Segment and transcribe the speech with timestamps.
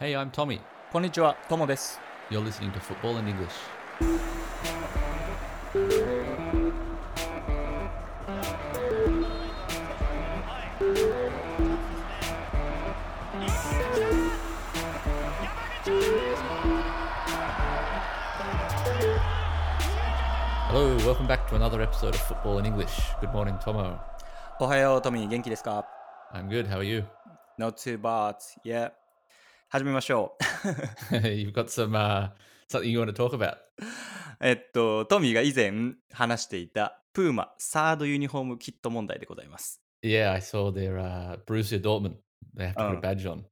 [0.00, 0.58] Hey, I'm Tommy.
[0.90, 2.00] こんにちは、ともです。
[2.30, 3.50] You're listening to Football in English.
[20.68, 22.88] Hello, welcome back to another episode of Football in English.
[23.20, 23.98] Good morning, Tomo.
[24.60, 25.86] おはよう、トミー、元気ですか
[26.32, 26.70] I'm good.
[26.70, 27.04] How are you?
[27.58, 28.36] ?Not too bad.
[28.64, 28.92] Yeah.
[29.72, 30.36] 始めましょ
[31.12, 31.14] う。
[31.14, 32.30] You've got some uh,
[32.68, 33.54] something you want to talk about.
[34.40, 39.80] えっと、トミーが以前話していたプーマサードユニフォームキット問題でございます。
[40.02, 42.16] Yeah, I saw their uh, Borussia Dortmund.
[42.56, 43.00] They have to put a Oh.
[43.00, 43.44] badge on.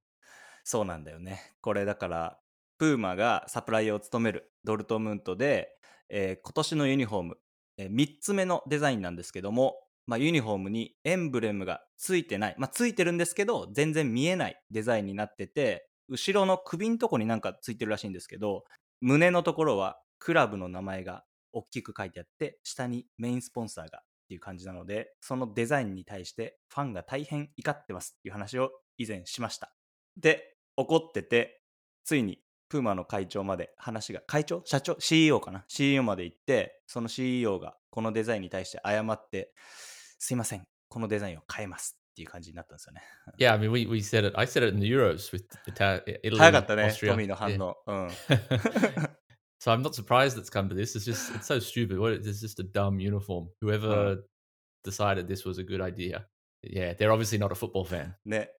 [0.64, 1.40] そうなんだよね。
[1.60, 2.38] これだから、
[2.78, 5.68] プーマがサプライを務めるドルトムントで、
[6.09, 7.38] えー今年のユニフォーム、
[7.76, 9.76] え3つ目のデザインなんですけども、
[10.06, 18.64] まあ、ユニフォームにエンブレムがついてない、まあ、ついてるんですけど、全然見えないデザインになってて、後ろの首のとこになんかついてるらしいんですけど、
[19.00, 29.73] 胸のところはクラブの名前が大きく書いてあって、下にメインスポンサーがっていう感じなので、そのデザインに対してファンが大変怒ってますっていう話を以前しました。
[30.16, 31.60] で、怒ってて、
[32.04, 34.62] ついにプーマの会長まで話が、会長？
[34.65, 39.52] 社長 ?CEO かな ?CEO まで行って、その CEO がこのデザインに対して謝って、
[40.18, 43.02] すいません、このデザインを変えますっていう感じになったんですよね。
[43.38, 44.37] Yeah, I mean, we, we said it.
[44.37, 47.13] I said it in the Euros with Ita- Italy 早かったね、Austria.
[47.13, 47.77] トミーの反.応。
[47.87, 48.07] うん。
[49.61, 50.96] so I'm not surprised it's come to this.
[50.96, 52.01] It's just it's so stupid.
[52.01, 53.51] What it's just a dumb uniform.
[53.61, 54.24] Whoever
[54.83, 56.27] decided this was a good idea.
[56.65, 58.15] Yeah, they're obviously not a football fan.
[58.24, 58.51] ね。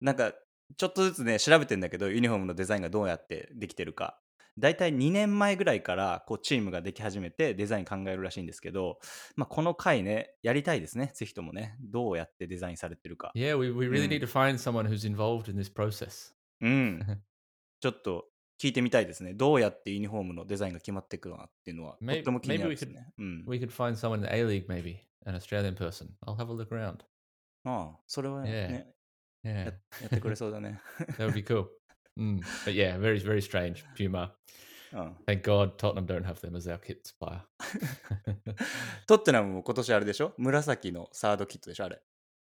[0.00, 0.32] なんか、
[0.76, 4.20] ちょっとずつね、調べてんだけど、ユニフォームのデザインがどうやってできてるか。
[4.58, 8.98] だいたい2年前ぐらいからこうチームができ始めてデザイン考えるらしいんですけど、
[9.36, 11.76] まあ、この回ね、やりたいですね、ぜひともね。
[11.80, 13.32] どうやってデザインされてるか。
[13.34, 14.18] Yeah, we, we really Mm.
[14.18, 16.32] need to find someone who's involved in this process.
[16.62, 17.22] うん。
[17.80, 18.26] ちょっと
[18.58, 19.34] 聞いてみたいですね。
[19.34, 23.12] どうやってユニフォームのデザインが決まっていくのかっていうのは、と Maybe- っても気になる maybe we ですね。
[23.18, 23.44] うん。
[23.46, 24.96] We could find someone in the A League, maybe
[25.26, 26.08] an Australian person.
[26.26, 27.00] I'll have a look around.
[27.64, 28.94] ああ、それはね、
[29.44, 29.48] Yeah.
[29.48, 29.72] や Yeah, や
[30.06, 30.80] ってくれそうだね。
[31.18, 31.66] that would be cool.
[32.18, 32.40] Mm.
[32.64, 33.84] But yeah, very very strange.
[33.96, 34.32] Puma.
[34.92, 37.40] うん、Thank God Tottenham don't have them as our kit supplier.
[39.06, 42.00] トッテナムも今年あれでしょ紫のサードキットでしょあれ。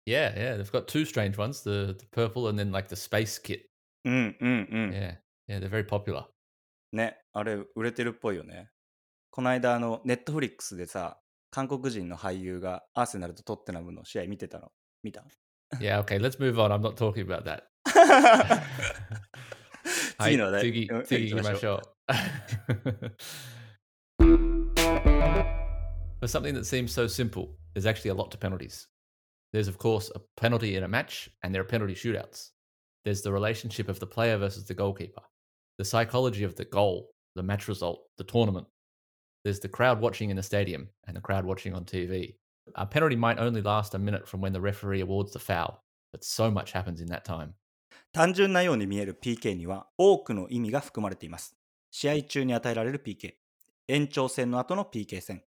[0.07, 3.41] Yeah, yeah, they've got two strange ones: the, the purple and then like the space
[3.41, 3.67] kit.
[4.05, 4.91] うんうんうん。
[4.91, 5.17] Yeah,
[5.49, 6.25] yeah, they're very popular.
[6.93, 8.71] ね、あれ売れてるっぽいよね。
[9.31, 11.19] この間、あの、ネットフリックスでさ、
[11.51, 14.73] 韓国人の俳優がアーセナルとトッテナムの試合見てたの。
[15.03, 15.25] 見た
[15.81, 16.71] Yeah, okay, let's move on.
[16.71, 17.72] I'm not talking about that.
[20.20, 20.62] 次の話題。
[20.62, 21.98] 次うん次行きましょう。
[26.20, 28.88] For something that seems so simple, there's actually a lot to penalties.
[29.54, 32.52] There's, of course, a penalty in a match, and there are penalty shootouts.
[33.06, 35.22] There's the relationship of the player versus the goalkeeper,
[35.78, 38.68] the psychology of the goal, the match result, the tournament.
[39.44, 42.36] There's the crowd watching in the stadium and the crowd watching on TV.
[42.76, 46.24] A penalty might only last a minute from when the referee awards the foul, but
[46.24, 47.54] so much happens in that time.
[48.13, 51.57] 単純なように見える PK には多くの意味が含まれています。
[51.91, 53.35] 試合中に与えられる PK、
[53.89, 55.43] 延長戦の後の PK 戦、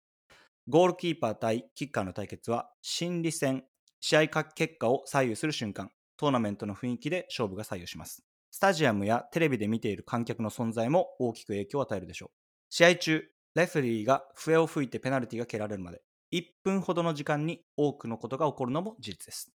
[0.69, 3.65] ゴールキーパー対キッカーの対決は心理戦、
[3.99, 8.23] 試合結果を左右する瞬間、トーナメントの雰囲気で勝負が左右します。
[8.49, 12.29] スタジアムやテレビで見ている観客の存在も大きく影響を与えるでしょう。
[12.69, 13.25] 試合中、
[13.55, 16.01] レフェリーが笛を吹いてペナルティが蹴られるまで
[16.31, 19.51] 1分ほどの時間に多くのことが起こるのも事実です。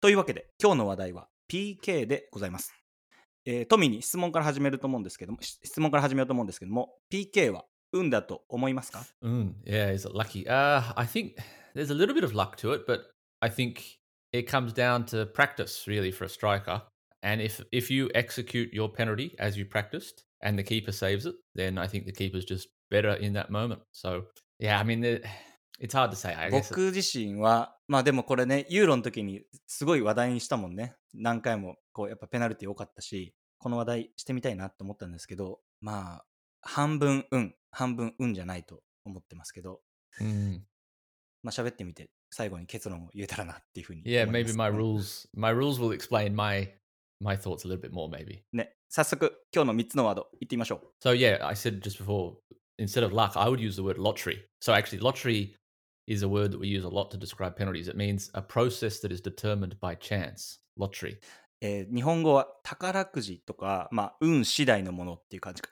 [0.00, 2.72] というわけで今日の話題は PK でございます。
[3.44, 10.46] えー、トミーに質問から始めると思うんですけども、し質問から始めようと思うんですけども、PK は運だと思いますか Mm, yeah, is it lucky?
[10.46, 11.34] Uh, I think
[11.74, 13.00] there's a little bit of luck to it, but
[13.40, 13.98] I think
[14.32, 16.84] it comes down to practice really for a striker.
[17.22, 21.34] And if if you execute your penalty as you practiced and the keeper saves it,
[21.54, 23.82] then I think the keeper's just better in that moment.
[23.92, 24.22] So
[24.58, 25.20] yeah, I mean, the-
[25.78, 26.34] it's hard to say.
[26.34, 26.70] I guess.
[26.70, 30.94] 僕自身は、まあでもこれね、ユーロの時にすごい話題にしたもんね。
[31.14, 36.24] 何回もこうやっぱペナルティ多かったし、この話題してみたいなと思ったんですけど、まあ、
[36.62, 39.80] 半分運、半分運じゃないと思ってますけど、
[40.20, 40.60] Mm.
[41.42, 46.70] まあ喋ってみて最後に結論を言えたらなっていうふうに Yeah, maybe す my rules my rules will explain my
[47.20, 48.08] my thoughts a little bit more.
[48.10, 48.42] Maybe.
[48.52, 51.08] ね、早速今日の3つのワード言ってみましょう。
[51.08, 52.34] So yeah, I said just before,
[52.78, 54.40] instead of luck, I would use the word lottery.
[54.60, 55.54] So actually, lottery
[56.06, 57.88] is a word that we use a lot to describe penalties.
[57.88, 60.58] It means a process that is determined by chance.
[60.79, 61.17] Lottery.
[61.61, 65.69] えー日本語は宝くじとか、まあ、運次第のものっていう感じか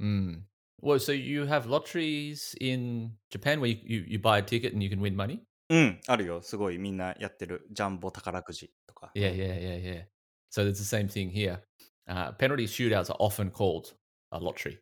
[0.00, 0.06] な。
[0.06, 0.42] Mm.
[0.82, 4.82] Well, so you have lotteries in Japan where you, you, you buy a ticket and
[4.82, 5.40] you can win money?
[5.68, 6.40] うん、あるよ。
[6.42, 7.66] すごいみんなやってる。
[7.70, 9.12] ジャンボ宝くじとか。
[9.14, 10.04] Yeah, yeah, yeah, yeah.
[10.50, 11.60] So it's the same thing here.
[12.08, 13.94] Uh, penalty shootouts are often called
[14.32, 14.78] a lottery.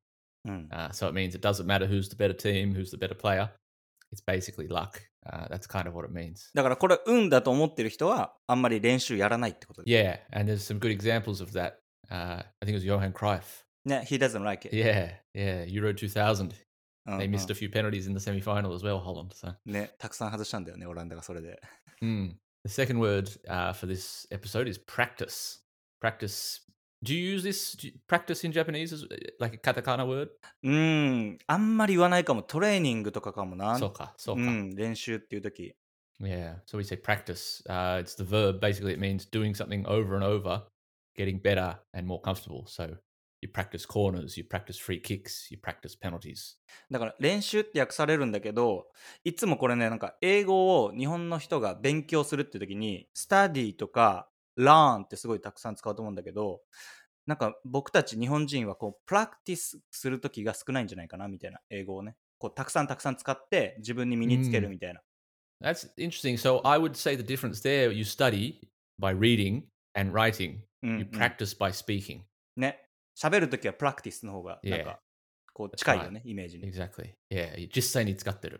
[0.46, 0.68] うん。
[0.70, 3.50] Uh, so it means it doesn't matter who's the better team, who's the better player.
[4.12, 5.02] It's basically luck.
[5.26, 6.50] Uh, that's kind of what it means.
[6.54, 9.94] だからこれ運だと思ってる人はあんまり練習やらないってことです。
[9.94, 11.74] Yeah, and there's some good examples of that.
[12.10, 13.64] Uh, I think it was Johan Cruyff.
[13.84, 14.74] ね、he doesn't like it.
[14.74, 16.54] Yeah, yeah, Euro 2000.
[17.06, 19.34] うんうん They missed a few penalties in the semi-final as well, Holland.
[19.34, 21.60] So, ね、たくさん外したんだよね、オランダがそれで。
[22.02, 22.34] mm.
[22.64, 25.60] the second word uh, for this episode is practice.
[26.00, 26.60] Practice.
[27.03, 27.75] Do you use this?
[27.83, 29.07] You practice in Japanese as uh,
[29.39, 30.29] like a katakana word?
[30.63, 32.43] うーん、あんまり言わないかも。
[32.43, 33.77] トレーニングとかかもな。
[33.77, 34.49] Soka, う soka.
[34.49, 35.75] ん、練習っていう時
[36.21, 36.61] Yeah.
[36.65, 37.61] So we say practice.
[37.67, 38.61] Uh, it's the verb.
[38.61, 40.63] Basically, it means doing something over and over,
[41.17, 42.65] getting better and more comfortable.
[42.67, 42.97] So
[43.41, 46.55] you practice corners, you practice free kicks, you practice penalties.
[46.89, 48.85] だから練習って訳されるんだけど、
[49.25, 56.61] いつもこれね、なんか英語を日本の人が勉強するっていう時に、スタディとか learn ってすごいたくさん使うと思うんだけど、
[57.25, 62.15] なんか僕たち日本人はこう、プラクティスする時が少ないんじゃないかなみたいな英語をね。
[62.37, 65.01] こうたくさんたくさん使って自分に身につけるみたいな。
[65.61, 66.35] That's interesting.
[66.37, 68.59] So I would say the difference there you study
[68.99, 69.63] by reading
[69.95, 72.23] and writing, うん you うん practice by speaking.
[72.57, 72.79] ね。
[73.15, 74.99] 喋る時はプラクティスの方がなん.か
[75.53, 76.65] こう近いよね、イメージに。
[76.69, 77.13] Exactly.
[77.31, 77.57] Yeah.
[77.57, 78.59] You just say nitsukateru.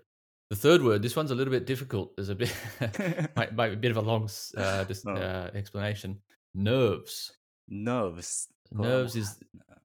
[0.53, 2.17] The third word, this one's a little bit difficult.
[2.17, 2.51] There's a bit,
[3.37, 5.13] might, might be a bit of a long s- uh, dis- Oh.
[5.13, 6.21] uh, explanation.
[6.55, 7.33] Nerves.
[7.69, 8.49] nerves。
[8.73, 9.39] Nerves is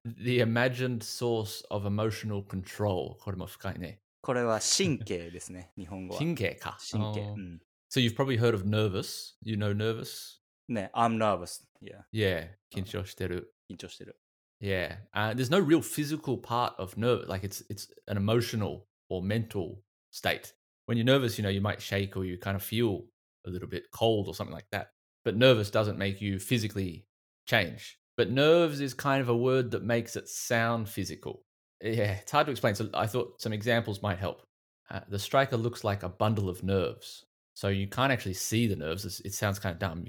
[0.04, 3.16] the imagined source of emotional control.
[3.20, 4.00] これも深いね。
[4.22, 6.18] これは神経ですね、日本語は。
[6.18, 6.78] 神経か。
[6.90, 7.20] 神経。
[7.20, 7.34] Oh.
[7.36, 7.60] うん。
[7.90, 9.34] So you've probably heard of nervous.
[9.42, 10.40] You know nervous?
[10.68, 11.62] ね、I'm nervous.
[11.82, 12.00] Yeah.
[12.12, 12.48] Yeah.
[12.74, 13.54] 緊張してる。
[13.70, 14.18] 緊張してる。
[14.60, 14.96] Yeah.
[15.14, 17.26] Uh, there's no real physical part of nerve.
[17.28, 19.76] Like it's it's an emotional or mental
[20.10, 20.54] state.
[20.88, 23.04] When you're nervous, you know, you might shake or you kind of feel
[23.46, 24.90] a little bit cold or something like that.
[25.24, 27.06] But nervous doesn't make you physically
[27.46, 27.98] change.
[28.16, 31.42] But nerves is kind of a word that makes it sound physical.
[31.80, 32.74] Yeah, it's hard to explain.
[32.74, 34.42] So I thought some examples might help.
[34.90, 37.24] Uh, the striker looks like a bundle of nerves.
[37.54, 39.04] So you can't actually see the nerves.
[39.04, 40.04] It's, it sounds kind of dumb.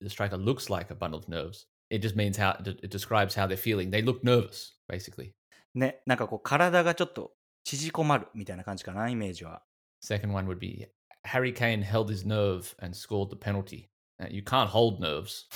[0.00, 1.66] The striker looks like a bundle of nerves.
[1.90, 3.90] It just means how it it describes how they're feeling.
[3.90, 5.34] They look nervous, basically.
[5.74, 7.32] ね、なんかこう体がちょっと
[7.62, 9.62] 縮こまるみたいな感じかな、イメージは。
[10.01, 10.85] Second one would be
[11.23, 13.89] Harry Kane held his nerve and scored the penalty.
[14.21, 15.47] Uh, you can't hold nerves.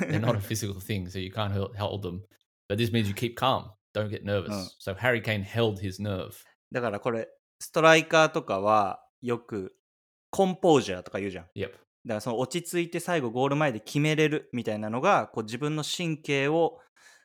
[0.00, 2.22] They're not a physical thing, so you can't hold them.
[2.68, 3.70] But this means you keep calm.
[3.94, 4.54] Don't get nervous.
[4.54, 4.68] Oh.
[4.78, 6.42] So Harry Kane held his nerve.
[6.72, 7.28] だからこれ、
[7.60, 9.74] ストライカーとかはよく
[10.30, 11.46] コンポージャーとか言うじゃん。
[11.56, 11.68] Yep.
[11.68, 16.78] だからその落ち着いて最後ゴール前で決めれるみたいなのがこう自分の神経を、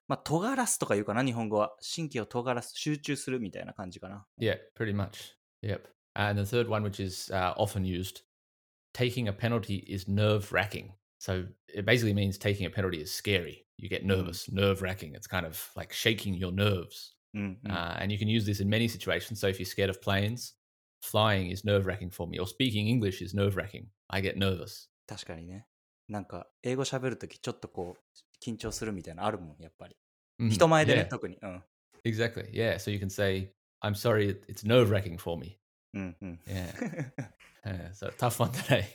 [0.08, 5.36] まあ、尖らすとか言うかな日本語は神経を尖らす集中するみたいな感じかな Yeah, pretty much.
[5.64, 5.82] Yep.
[6.17, 8.23] And the third one, which is uh, often used,
[8.93, 10.93] taking a penalty is nerve wracking.
[11.19, 13.67] So it basically means taking a penalty is scary.
[13.79, 15.15] You get nervous, nerve wracking.
[15.15, 17.13] It's kind of like shaking your nerves.
[17.35, 19.41] うん、うん Uh, and you can use this in many situations.
[19.41, 20.55] So if you're scared of planes,
[21.03, 23.87] flying is nerve wracking for me, or speaking English is nerve wracking.
[24.09, 24.89] I get nervous.
[25.09, 25.67] 確かにね
[26.09, 29.97] なんか英語喋るときちょっとこう緊張するみたいなのあるもんやっぱり
[30.41, 30.51] Mhm.
[30.51, 31.63] 人前でね、 Yeah, 特にうん
[32.05, 32.51] exactly.
[32.53, 32.75] Yeah.
[32.77, 33.51] So you can say,
[33.83, 35.58] I'm sorry, it- it's nerve wracking for me.
[35.94, 37.12] うんうん Yeah.
[37.66, 38.86] Uh, so tough one today.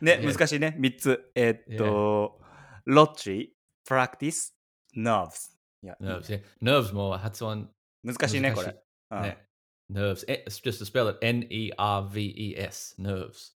[0.00, 0.32] ね、Yeah.
[0.32, 2.40] 難しいね3つえーっと、
[2.84, 3.48] ロッチー
[3.88, 4.52] practice
[4.96, 5.50] nerves
[6.00, 6.28] Nerves.
[6.30, 6.42] Yeah.
[6.62, 7.18] Nerves more.
[7.18, 7.68] That's one.
[8.02, 8.68] 難しいねこれ、
[9.10, 9.36] うん Yeah.
[9.90, 10.24] Nerves.
[10.28, 12.94] Eh, It's just to spell it N E R V E S.
[12.98, 13.52] Nerves.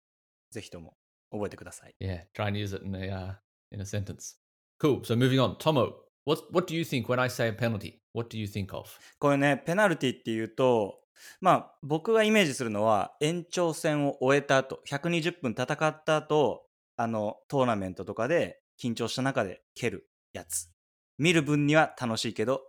[0.52, 0.96] ぜひとも
[1.32, 2.22] 覚えてください Yeah.
[2.34, 3.34] Try and use it in a uh,
[3.72, 4.38] in a sentence.
[4.80, 5.02] Cool.
[5.04, 5.58] So moving on.
[5.58, 5.94] Tomo,
[6.26, 8.02] what what do you think when I say a penalty?
[8.14, 8.88] What do you think of?
[9.20, 11.02] これね、ペナルティっていうと、
[11.42, 16.66] まあ僕がイメージするのは延長戦を終えた後、120分戦った後、
[16.98, 20.70] あのトーナメントとかで緊張した中で蹴るやつ。
[21.18, 22.62] 見る分には楽しいけど、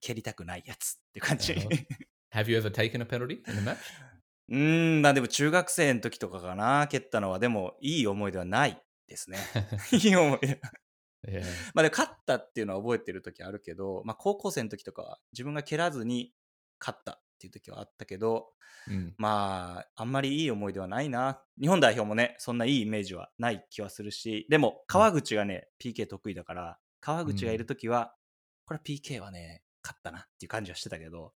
[0.00, 1.54] 蹴りたくないやつって感じ。
[2.32, 3.76] Have you ever taken a penalty in a match?
[4.48, 7.38] うーん、まあでも中学生の時とかかな、蹴ったのは。
[7.38, 9.38] でもいい思い出はないですね。
[9.92, 10.38] いい思い.
[11.72, 16.34] まあでも勝ったっていうのは覚えてる時あるけど、まあ高校生の時とかは自分が蹴らずに
[16.78, 18.48] 勝ったっていう時はあったけど、
[18.88, 19.12] Mm.
[19.16, 21.40] まあ、あんまりいい思い出はないな。
[21.60, 28.14] 日本代表もね、そんないいイメージはない気はするし、でも川口がね、PK 得意だから、川口がいる時は、
[28.66, 31.32] これ PK はね、勝ったなっていう感じはしてたけど、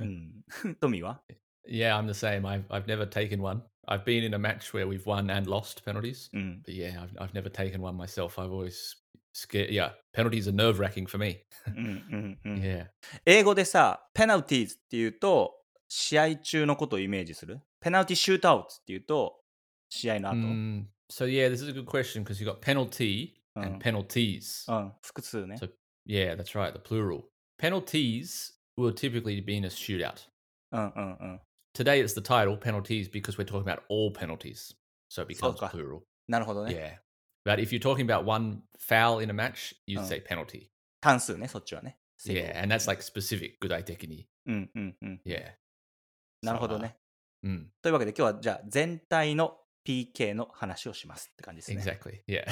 [0.00, 0.32] うん。
[0.80, 1.22] トミーは
[1.68, 2.42] Yeah, I'm the same.
[2.42, 3.62] I've I've never taken one.
[3.86, 6.62] I've been in a match where we've won and lost penalties, うん。
[6.66, 8.40] but yeah, I've I've never taken one myself.
[8.40, 8.96] I've always
[9.37, 9.69] scared.
[9.71, 11.39] Yeah, penalties are nerve wracking for me.
[11.67, 11.79] うんう
[12.15, 12.87] んうん Yeah.
[13.25, 15.55] 英語でさ、ペナルティーズっていうと、
[15.87, 19.39] 試合中のことをイメージするペナルティシュートアウトっていうと、
[19.89, 20.35] 試合の後。
[20.37, 23.79] Mm, so yeah, this is a good question because you've got penalty and Uh.
[23.79, 24.65] penalties.
[24.71, 25.57] うん、複数ね。
[25.59, 25.69] So
[26.05, 26.73] Yeah, that's right.
[26.73, 27.23] The plural.
[27.57, 30.27] Penalties will typically be in a shootout.
[30.71, 31.41] うんうんうん。
[31.73, 34.75] Today it's the title penalties because we're talking about all penalties.
[35.09, 35.69] So it becomes Okay.
[35.69, 36.01] plural.
[36.27, 36.73] なるほどね。
[36.75, 36.97] Yeah.
[37.48, 40.04] But if you're talking about one foul in a match, you'd Oh.
[40.06, 40.68] say penalty.
[41.00, 41.98] 単数ね、そっちはね。
[42.26, 42.62] Yeah.
[42.62, 43.58] And that's like specific.
[43.58, 44.26] Good idea.
[44.46, 45.20] うんうんうん。
[45.24, 45.54] Yeah.
[46.42, 46.98] なるほどね。
[47.42, 51.82] Mm, というわけで今日はじゃあ全体の PK の話をしますって感じですね。
[51.82, 52.22] exactly.
[52.28, 52.44] Yeah.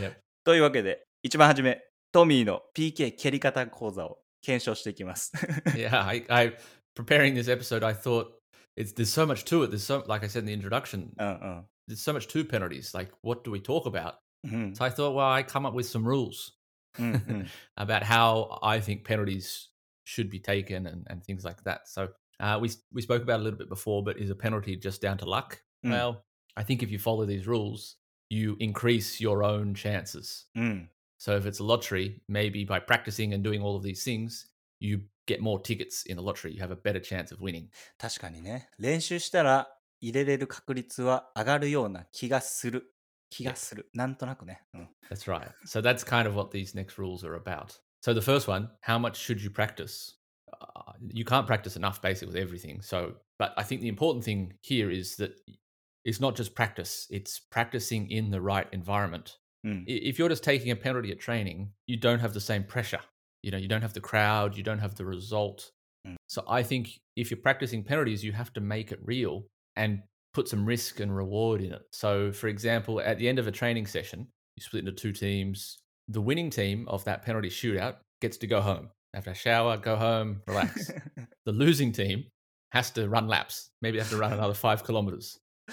[0.00, 0.14] yep.
[0.44, 5.32] というわけで、一番初め、トミーの PK 蹴り方講座を検証していきます。
[5.74, 6.06] Yeah.
[6.06, 6.56] I, I
[6.94, 8.26] preparing this episode, I thought
[8.76, 9.70] it's there's so much to it.
[9.72, 12.93] There's so like I said in the introduction, うん、there's so much to penalties.
[12.93, 14.15] Like what do we talk about?
[14.43, 14.51] うん。
[14.51, 16.53] うん So I thought, well, I come up with some rules
[16.97, 19.69] うんうん about how I think penalties
[20.05, 21.87] should be taken and, and things like that.
[21.87, 24.75] So uh, we we spoke about it a little bit before, but is a penalty
[24.75, 25.61] just down to luck?
[25.85, 25.91] Mm.
[25.91, 26.23] Well,
[26.55, 27.95] I think if you follow these rules,
[28.29, 30.47] you increase your own chances.
[30.55, 30.89] うん。
[31.19, 34.47] So if it's a lottery, maybe by practicing and doing all of these things,
[34.79, 36.53] you get more tickets in the lottery.
[36.53, 37.67] You have a better chance of winning.
[37.99, 39.67] 確かにね、練習したら
[40.01, 42.93] 入れれる確率は上がるような気がする。
[43.29, 43.89] 気がする。
[43.93, 44.61] なんとなくね。
[44.73, 44.89] うん。
[45.09, 45.51] That's right.
[45.65, 47.79] So that's kind of what these next rules are about.
[48.01, 50.15] So the first one, how much should you practice?
[50.61, 52.81] Uh, you can't practice enough basically with everything.
[52.81, 55.31] So, but I think the important thing here is that
[56.05, 59.37] it's not just practice, it's practicing in the right environment.
[59.63, 59.85] うん。
[59.87, 63.01] I- If you're just taking a penalty at training, you don't have the same pressure.
[63.43, 65.71] You know, you don't have the crowd, you don't have the result.
[66.07, 66.15] Mm.
[66.27, 69.45] So I think if you're practicing penalties, you have to make it real
[69.76, 70.02] and
[70.32, 71.82] put some risk and reward in it.
[71.92, 74.26] So, for example, at the end of a training session,
[74.56, 75.78] you split into two teams.
[76.08, 79.96] The winning team of that penalty shootout gets to go home, have a shower, go
[79.96, 80.90] home, relax.
[81.46, 82.24] the losing team
[82.72, 83.70] has to run laps.
[83.80, 85.38] Maybe have to run another five kilometers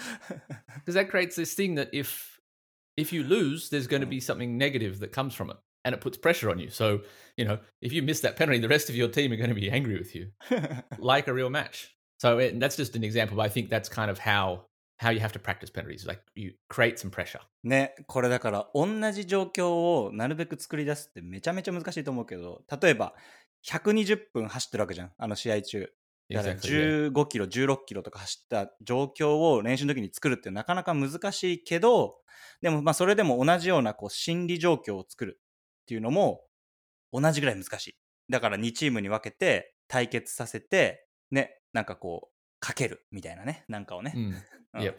[0.74, 2.38] because that creates this thing that if
[2.96, 4.10] if you lose, there's going to Mm.
[4.10, 6.68] be something negative that comes from it, and it puts pressure on you.
[6.70, 7.00] So
[7.36, 9.54] you know, if you miss that penalty, the rest of your team are going to
[9.54, 10.28] be angry with you,
[10.98, 11.94] like a real match.
[12.22, 13.36] So it, that's just an example.
[13.36, 14.66] But I think that's kind of how
[14.98, 16.06] how you have to practice penalties.
[16.06, 17.40] Like you create some pressure.
[17.64, 23.14] ね、これだから同じ状況をなるべく作り出すってめちゃめちゃ難しいと思うけど、例えば
[23.66, 25.92] 120分走ってるわけじゃん、あの試合中。
[26.30, 27.10] だから Exactly.
[27.10, 27.12] yeah.
[27.12, 32.18] 15キロ、16キロとか走った状況を練習の時に作るってなかなか難しいけど、
[32.60, 35.40] でもまあそれでも同じようなこう心理状況を作る
[35.82, 36.42] っていうのも
[37.12, 37.96] 同じぐらい難しい。
[38.30, 44.12] だから2チームに分けて対決させて、ね、なんかこう、かけるみたいなね、なんかをね。
[44.16, 44.34] Mm.
[44.74, 44.94] うん Yep.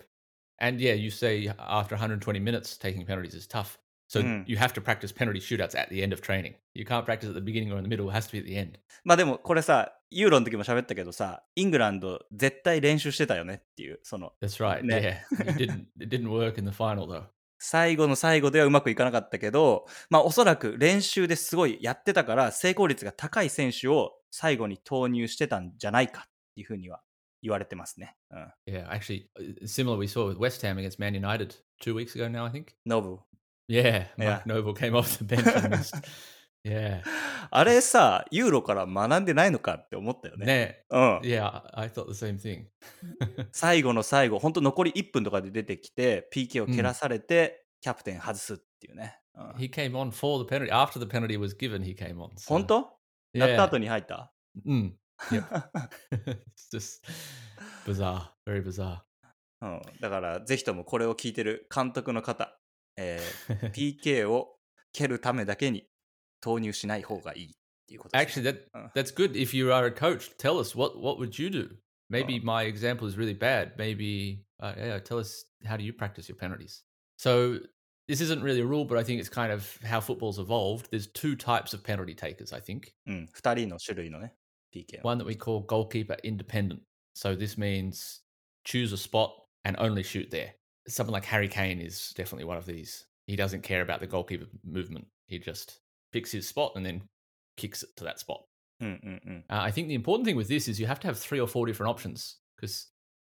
[0.59, 3.79] And yeah, you say after 120 minutes, taking penalties is tough.
[4.07, 4.43] So Mm.
[4.45, 6.55] you have to practice penalty shootouts at the end of training.
[6.75, 8.07] You can't practice at the beginning or in the middle.
[8.09, 8.79] It has to be at the end.
[9.03, 14.81] まあでもこれさ、ユーロの時も喋ったけどさ、イングランド絶対練習してたよねっていう、その That's right.
[14.83, 15.01] Ne-
[15.31, 15.59] Yeah.
[15.59, 15.85] You didn't.
[15.99, 17.23] It didn't work in the final though.
[17.57, 27.01] 最後の最後ではうまくいかなかったけど、まあおそらく練習ですごいやってたから成功率が高い選手を最後に投入してたんじゃないかいうふうには
[27.41, 28.15] 言われてますね。
[28.31, 28.53] うん。
[28.67, 28.87] Yeah.
[28.89, 32.45] Actually, uh, similar we saw with West Ham against Man United two weeks ago now.
[32.45, 32.67] I think.
[32.85, 33.19] ノブ。
[33.69, 34.07] Yeah.
[34.17, 34.41] Yeah.
[34.43, 35.95] Mike Noble came off the bench and missed.
[36.65, 37.01] Yeah.
[37.51, 40.85] あれさ、ユーロから学んでないのかって思ったよね。
[40.89, 41.19] Ne- うん。
[41.19, 41.61] Yeah.
[41.73, 42.65] I thought the same thing.
[43.51, 49.17] 最後の最後、本当残り1分とかで出てきて、PK を蹴らされて、キャプテン外すっていうね。
[49.35, 51.81] うん he came on for the penalty after the penalty was given.
[51.83, 52.29] He came on.
[52.37, 52.97] so- 本当
[53.33, 53.63] やった Yeah.
[53.63, 54.31] 後に入った
[54.65, 54.91] Mm.
[55.31, 55.43] Yep.
[56.11, 57.03] it's just
[57.85, 58.29] bizarre.
[58.45, 59.01] Very bizarre.
[59.61, 62.57] うん、だから、ぜひともこれを聞いてる監督の方、
[62.97, 64.57] えー PK を
[64.91, 65.87] 蹴るためだけに
[66.41, 67.49] 投入しない方がいいっ
[67.87, 68.51] ていうことです、Actually, ね。
[68.73, 68.89] that Uh.
[68.93, 69.31] that's good.
[69.35, 71.69] If you are a coach, tell us what what would you do?
[72.09, 72.45] Maybe Oh.
[72.45, 73.71] my example is really bad.
[73.77, 76.83] Maybe uh, yeah, tell us how do you practice your penalties?
[77.17, 77.59] So
[78.09, 80.89] this isn't really a rule, but I think it's kind of how football's evolved.
[80.91, 82.51] There's two types of penalty takers.
[82.51, 84.33] I think うん、2人の種類のね、
[84.74, 85.04] PK の。
[85.04, 86.80] one that we call goalkeeper independent.
[87.14, 88.22] So this means
[88.64, 89.30] choose a spot
[89.64, 90.54] and only shoot there.
[90.86, 93.06] Someone like Harry Kane is definitely one of these.
[93.26, 95.06] He doesn't care about the goalkeeper movement.
[95.26, 95.80] He just
[96.12, 97.02] picks his spot and then
[97.56, 98.44] kicks it to that spot.
[98.80, 99.44] うんうんうん。
[99.48, 101.48] Uh, I think the important thing with this is you have to have three or
[101.48, 102.86] four different options because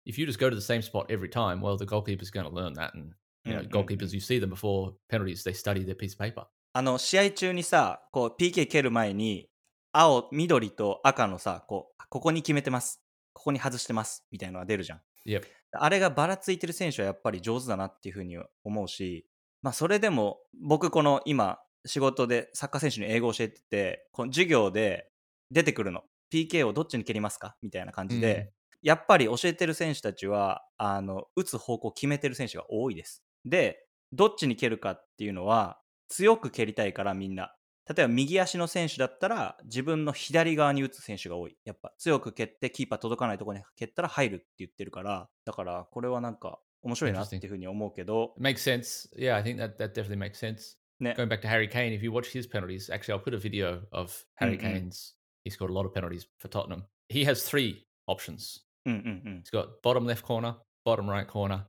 [0.05, 2.51] if you just go to the same spot every time, well, the goalkeeper's going to
[2.51, 2.93] learn that.
[2.93, 6.13] And, you know, Mm, mm, goalkeepers, you see them before penalties, they study their piece
[6.13, 6.45] of paper.
[6.73, 9.47] あの、試合中にさ、こう、PK 蹴る前に、
[9.92, 13.02] 青、緑と赤のさ、こう、ここに決めてます。
[13.32, 14.26] ここに外してます。
[14.30, 15.00] みたいなのが出るじゃん。
[15.26, 15.44] Yep.
[15.72, 19.26] あれがばらついてる選手はやっぱり上手だなっていうふうに思うし、
[19.62, 25.10] まあそれでも僕この今仕事でサッカー選手に英語を教えてて、この授業で
[25.50, 26.02] 出てくるの。
[26.32, 27.56] PK をどっちに蹴りますか？
[27.62, 33.22] みたいな感じで、やっぱり教えてる選手たちは、あの、打つ方向を決めてる選手が多いです。
[33.44, 37.54] で、どっちに蹴るかっていうのは、強く蹴りたいからみんな。
[37.92, 41.56] 例えば右足の選手だったら自分の左側に打つ選手が多い。
[41.64, 49.08] やっぱ強く蹴ってキーパー届かないところに蹴ったら入るって言ってるから、だからこれはなんか面白いなっていうふうに思うけど、makes sense.
[49.18, 50.76] Yeah, I think that, that definitely makes sense.
[51.00, 51.16] ね。
[51.18, 54.24] Going back to Harry Kane, if you watch his penalties, actually, I'll put a video of
[54.36, 54.56] Harry.
[54.56, 55.14] Kane's.
[55.44, 56.84] He scored a lot of penalties for Tottenham.
[57.08, 58.60] He has three options.
[58.84, 60.54] He's got bottom left corner,
[60.84, 61.66] bottom right corner,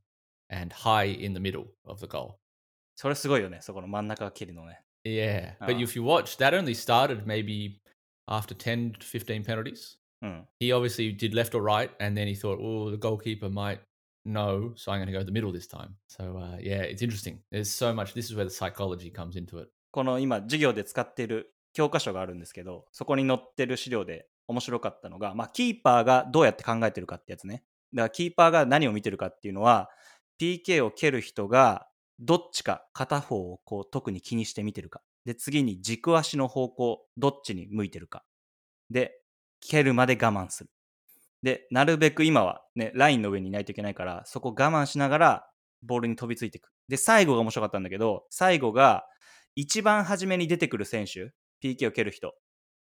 [0.48, 2.38] and high in the middle of the goal.
[2.94, 4.82] それすごいよね、そこの真ん中蹴りのね。
[5.04, 5.80] Yeah, but Ah.
[5.82, 7.80] if you watch, that only started maybe
[8.28, 9.96] after 10 to 15 penalties.
[10.22, 10.48] うん。
[10.60, 13.80] He obviously did left or right, and then he thought, oh, the goalkeeper might
[14.24, 15.96] know, so I'm going to go the middle this time.
[16.06, 17.40] So, uh, yeah, it's interesting.
[17.50, 18.14] There's so much.
[18.14, 19.68] This is where the psychology comes into it.
[19.90, 27.64] この今授業で使っている教科書があるんですけど、そこに載ってる資料で面白かったのが、まあ、キーパーがどうやって考えてるかってやつね。
[27.92, 29.90] だからキーパーが何を見てるかっていうのは、
[30.40, 31.88] PK を蹴る人が
[32.24, 35.02] どっちか片方をこう特に気にして見てるか。
[35.24, 38.24] で、次に軸足の方向、どっちに向いてるか。
[38.90, 39.12] で、
[39.60, 40.70] 蹴るまで我慢する。
[41.42, 45.46] で、なるべく今はね、ラインの上にいないといけないから、そこ我慢しながら
[45.82, 46.70] ボールに飛びついていく。
[46.88, 49.04] で、最後が面白かったんだけど、最後が
[49.56, 52.34] 一番初めに出てくる選手、PK を蹴る人。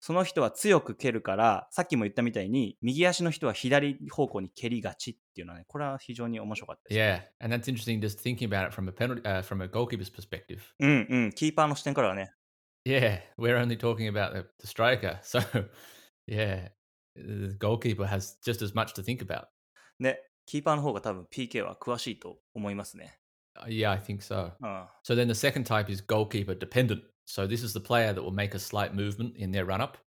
[0.01, 6.99] その人は強く蹴るから、さっきも言ったみたいに、右足の人は左方向に蹴りがちっていうのはね、これは非常に面白かったです。
[6.99, 10.61] Yeah, and that's interesting just thinking about it from a penalty, uh, from a goalkeeper's perspective.
[10.79, 12.33] うんうん、キーパーの視点からはね、
[12.85, 15.19] Yeah, we're only talking about the, the striker.
[15.23, 15.41] So,
[16.27, 16.69] yeah,
[17.17, 19.47] the goalkeeper has just as much to think about.
[19.99, 23.19] ね、キーパーの方が多分 PK は詳しいと思いますね。
[23.61, 24.53] Uh, yeah, I think so.
[24.61, 24.87] うん。
[25.03, 27.03] So then the second type is goalkeeper dependent.
[27.29, 29.99] So this is the player that will make a slight movement in their run up,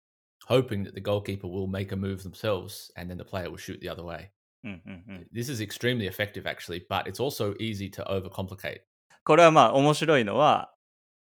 [0.46, 3.78] hoping that the goalkeeper will make a move themselves and then the player will shoot
[3.82, 4.30] the other way.
[4.64, 5.28] うんうんうん。
[5.32, 8.80] This is extremely effective actually, but it's also easy to overcomplicate.
[9.24, 10.74] これはまあ面白いのは、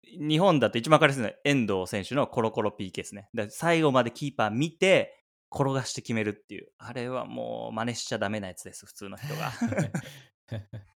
[0.04, 3.30] 日本だと一番わかりやすいのは遠藤選手のコロコロ PK ですね。
[3.34, 5.14] だ最後までキーパー見て、
[5.50, 6.68] 転がして決めるっていう。
[6.76, 9.50] あれはもう真似しちゃダメなやつです、普通の人が。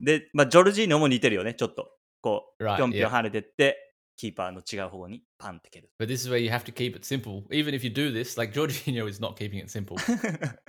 [0.00, 1.90] で、まあ、ジョルジーノも似てるよね、ちょっと。
[2.20, 3.89] こう、ぴょんぴょん.跳ねてって、
[4.20, 5.90] キーパーの違う方にパンって蹴る。
[5.98, 7.44] But this is where you have to keep it simple.
[7.50, 9.96] Even if you do this, like Jorginho is not keeping it simple.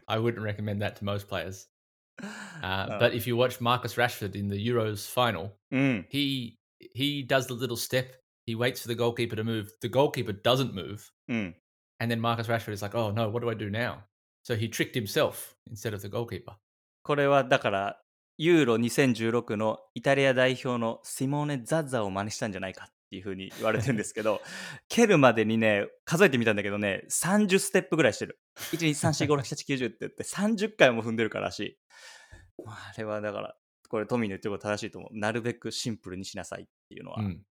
[0.07, 1.67] I wouldn't recommend that to most players.
[2.63, 6.07] Uh, but if you watch Marcus Rashford in the Euros final, うん。
[6.09, 6.55] he
[6.95, 8.13] he does the little step.
[8.45, 9.67] He waits for the goalkeeper to move.
[9.81, 11.55] The goalkeeper doesn't move, うん。
[11.99, 14.03] and then Marcus Rashford is like, "Oh no, what do I do now?"
[14.43, 16.53] So he tricked himself instead of the goalkeeper.
[17.03, 18.01] これはだから、
[18.37, 24.41] ユーロ2016のイタリア代表のシモーネ・ザッザを真似したんじゃないかっていうふうに言われてるんですけど、
[24.87, 28.39] 蹴るまでにね、数えてみたんだけどね、30ステップぐらいしてる。
[28.71, 31.77] 1、2、3、4、5、6、7、90って言って30回も踏んでるからし。
[32.63, 33.55] まああれはだから、
[33.89, 35.17] これトミーの言ってること正しいと思う。
[35.17, 37.17] なるべくシンプルにしなさいっていうのは。
[37.19, 37.25] Mm.
[37.25, 37.45] うん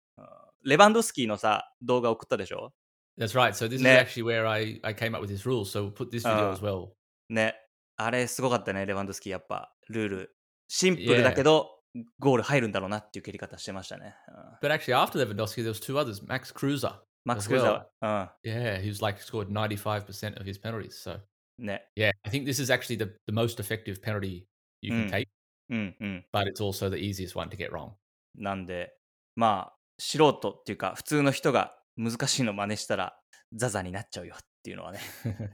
[0.63, 2.75] レバンドフスキーのさ、動画送ったでしょ
[3.19, 3.53] ？That's right.
[3.53, 5.65] So this is Ne- actually where I I came up with this rule.
[5.65, 6.53] So put this video Ah.
[6.53, 6.91] as well.
[7.31, 7.55] ね。
[7.97, 10.37] あれすごかったね、レバンドフスキーやっぱ、ルール。
[10.69, 11.80] シンプルだけど、
[12.19, 14.15] ゴール入るんだろうなっていう蹴り方してましたね。
[14.63, 16.23] うん But actually, after Lewandowski, there was two others.
[16.27, 16.95] Max Cruiser.
[17.25, 18.37] マックス・ as クルーザーは。
[18.45, 20.93] Yeah, who's like scored 95% of his penalties.
[20.93, 21.21] So
[21.59, 21.67] うん。
[21.67, 21.89] ね。
[21.97, 24.47] yeah, I think this is actually the, the most effective penalty
[24.81, 25.11] you can Mm.
[25.11, 27.93] take, but it's also the easiest one to get wrong.
[28.37, 28.95] なんで、
[29.37, 33.17] まあ、素人っていうか、普通の人が難しいの真似したら、
[33.53, 35.01] ザザになっちゃうよっていうのはね。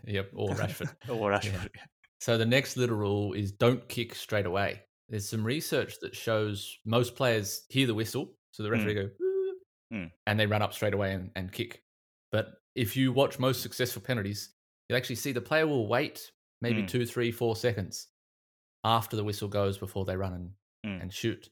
[0.07, 1.12] yep, or Rashford.
[1.12, 1.70] オーラッシュフォード
[2.18, 4.86] So the next little rule is don't kick straight away.
[5.10, 9.56] There's some research that shows most players hear the whistle, so the referee go, "Ooh,"
[9.93, 10.10] Mm.
[10.25, 11.84] and they run up straight away and, and kick.
[12.32, 14.56] But if you watch most successful penalties,
[14.88, 16.88] you'll actually see the player will wait maybe Mm.
[16.88, 18.08] two, three, four seconds
[18.86, 21.51] after the whistle goes before they run and, うん and shoot.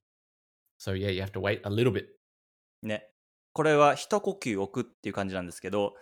[0.79, 2.07] So yeah, you have to wait a little bit.
[2.81, 3.11] ね。
[3.53, 5.95] これは一呼吸置くっていう感じなんですけど、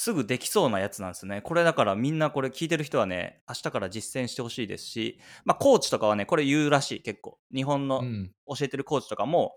[0.00, 1.42] すぐできそうなやつなんですね。
[1.42, 7.40] これだからみんなこれ聞いてる人はね、明日から実践してほしいですし、まあコーチとかはね、これ言うらしい結構。
[7.52, 8.28] 日本の Mm.
[8.46, 9.56] 教えてるコーチとかも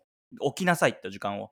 [0.56, 1.52] 起きなさいって時間を。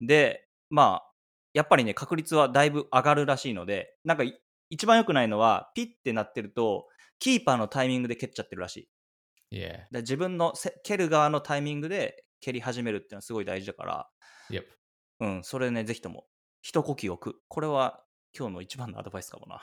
[0.00, 1.12] で、まあ、
[1.52, 4.36] やっぱりね、確率はだいぶ上がるらしいので、なんかい
[4.68, 6.88] 一番良くないのは、ピッてなってると、
[7.20, 8.88] キーパーのタイミングで蹴っちゃってるらし
[9.52, 9.56] い。
[9.58, 9.84] Yeah.
[9.92, 14.08] で自分のせ蹴る側のタイミングで蹴り始めるっていうのはすごい大事だから、
[14.50, 14.64] Yep.
[15.20, 16.26] うん、それね、ぜひとも、
[16.62, 17.40] 一呼吸置く。
[17.46, 18.03] これは
[18.37, 19.61] 今日の一番のアドバイスかもな。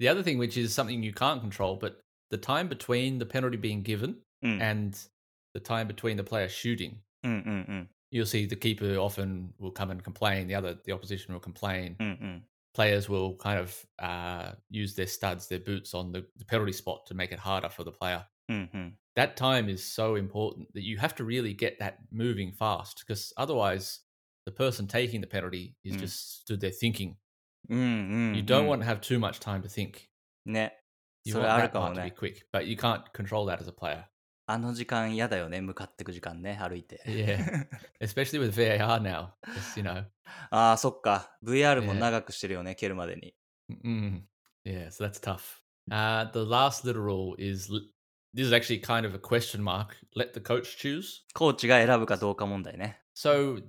[0.00, 3.58] The other thing, which is something you can't control, but the time between the penalty
[3.58, 4.98] being given うん、うん、 and
[5.54, 10.02] the time between the player shooting, うん、うん、 you'll see the keeper often will come and
[10.02, 10.46] complain.
[10.46, 11.96] The other, the opposition will complain.
[11.98, 12.44] うん、うん。
[12.74, 17.06] Players will kind of uh, use their studs, their boots on the, the penalty spot
[17.06, 18.24] to make it harder for the player.
[18.48, 18.98] うん、うん。
[19.16, 23.32] That time is so important that you have to really get that moving fast because
[23.36, 24.02] otherwise,
[24.46, 26.00] the person taking the penalty is Mm.
[26.00, 27.16] just stood there thinking.
[27.68, 30.08] うんうん、 You don't うん want to have too much time to think.
[30.46, 30.78] ね。
[31.24, 32.14] You それ want ある that かも part to be ね。
[32.18, 34.04] quick, but you can't control that as a player.
[34.46, 37.02] あの時間嫌だよね、向かってく時間ね、歩いて。
[37.06, 37.66] Yeah.
[38.00, 39.32] Especially with VAR now.
[39.54, 40.06] Just, you know.
[40.50, 41.36] ああ、そっか。
[41.44, 43.34] VR もね長くしてるよね、蹴るまでに。
[43.84, 44.22] Mm,
[44.64, 45.60] yeah, so that's tough.
[45.90, 47.80] Uh, the last little rule is l-
[48.34, 49.96] this is actually kind of a question mark.
[50.16, 51.22] Let the coach choose.
[51.34, 53.02] コーチが選ぶかどうか問題ね。
[53.14, 53.62] So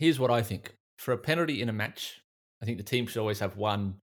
[0.00, 2.22] here's what I think for a penalty in a match,
[2.61, 3.95] I think the team should always have one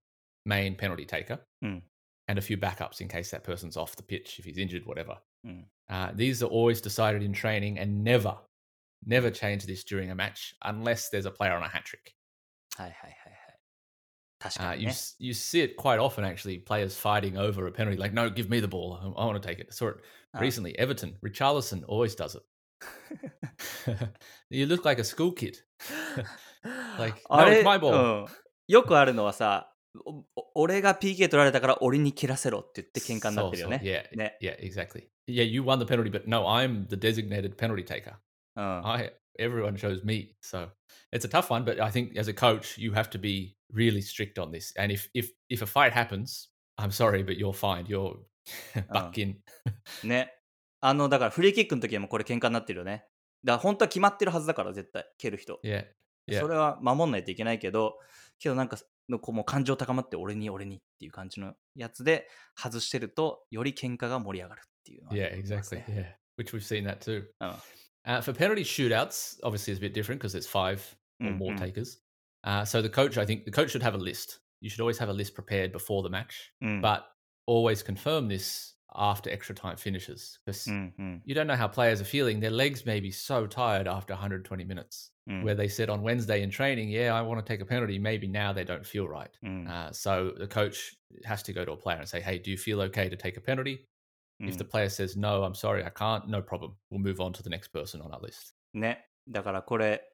[0.46, 1.80] main penalty taker mm.
[2.28, 5.16] and a few backups in case that person's off the pitch, if he's injured, whatever.
[5.46, 5.64] Mm.
[5.90, 8.36] Uh, these are always decided in training and never,
[9.04, 12.14] never change this during a match unless there's a player on a hat trick.
[12.76, 13.30] Hey, hey, hey.
[14.60, 16.58] Uh, you you see it quite often actually.
[16.58, 18.98] Players fighting over a penalty, like no, give me the ball.
[19.00, 19.68] I, I want to take it.
[19.70, 19.96] I saw it
[20.34, 20.40] oh.
[20.40, 20.78] recently.
[20.78, 22.42] Everton, Richarlison always does it.
[24.50, 25.58] you look like a school kid.
[26.98, 27.94] like no, it's my ball.
[27.94, 28.28] Oh.
[28.68, 29.72] よくあるのはさ、
[30.54, 34.08] 俺が PK 取られたから俺に蹴らせろって言って喧嘩になってるよ So, so, ね。
[34.12, 34.38] yeah, ね。
[34.42, 35.08] yeah, exactly.
[35.26, 38.14] Yeah, you won the penalty, but no, I'm the designated penalty taker.
[38.56, 38.86] うん。
[38.86, 40.68] I everyone chose me, so
[41.12, 41.64] it's a tough one.
[41.64, 44.72] But I think as a coach, you have to be really strict on this.
[44.76, 46.48] And if if if a fight happens,
[46.78, 47.88] I'm sorry, but you're fined.
[47.88, 48.16] You're
[48.92, 49.38] back in.
[50.04, 50.32] ね。
[50.80, 53.06] あの、だからフリーキックの時はもうこれ喧嘩になってるよね。
[53.42, 55.58] だから本当は決まってるはずだから、絶対、蹴る人。
[55.64, 55.86] Yeah,
[56.28, 56.40] yeah.
[56.40, 57.96] それは守んないといけないけど、
[58.38, 65.76] けどなんか、のこう感情高まって俺に俺にっていう感じのやつで外してるとより喧嘩が盛り上がるっていうのは Yeah, exactly.
[65.86, 67.24] ね Yeah, which we've seen that too.
[67.40, 67.58] Oh.
[68.06, 71.52] Uh, for penalty shootouts, obviously it's a bit different because there's five or Mm, more
[71.52, 71.58] mm.
[71.58, 71.98] takers.
[72.44, 74.40] Uh, so the coach, I think the coach should have a list.
[74.60, 76.80] You should always have a list prepared before the match, うん。
[76.82, 77.02] but
[77.46, 81.22] always confirm this after extra time finishes because うんうん。
[81.24, 82.40] you don't know how players are feeling.
[82.40, 85.13] Their legs may be so tired after 120 minutes.
[85.27, 85.43] うん。
[85.43, 88.29] Where they said on Wednesday in training, "Yeah, I want to take a penalty." Maybe
[88.29, 89.29] now they don't feel right.
[89.43, 89.67] うん。
[89.67, 92.57] Uh, so the coach has to go to a player and say, "Hey, do you
[92.57, 93.85] feel okay to take a penalty?"
[94.39, 96.73] うん If the player says, "No, I'm sorry, I can't," no problem.
[96.91, 98.55] We'll move on to the next person on our list.
[98.73, 99.07] ね。
[99.27, 100.09] だからこれ、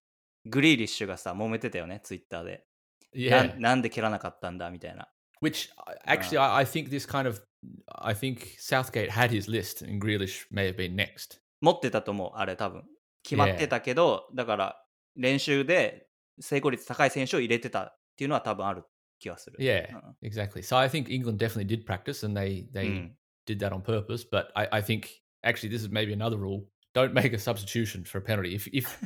[0.45, 2.65] グリーリッシュがさ、揉めてたよね、ツイッターで。
[3.13, 5.07] な Yeah, んなんで蹴らなかったんだみたいな。
[5.41, 7.41] which uh, actually I, I think this kind of
[7.89, 11.39] I think Southgate had his list, and Grealish may have been next.
[11.61, 12.83] 持ってたと思う、あれ多分。
[13.23, 14.78] 決まってたけど、だから
[15.15, 16.07] 練習で
[16.39, 18.83] 成功率高い選手を入れてたっていうのは多分ある
[19.19, 19.57] 気がする。
[19.59, 20.61] Yeah, うん exactly.
[20.61, 23.17] So I think England definitely did practice, and they they うん。
[23.47, 24.23] did that on purpose.
[24.23, 25.07] But I, I think
[25.43, 28.55] actually this is maybe another rule: don't make a substitution for a penalty.
[28.55, 28.97] If if